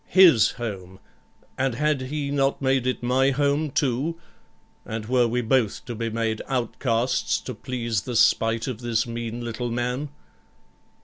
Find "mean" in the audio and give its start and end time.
9.05-9.41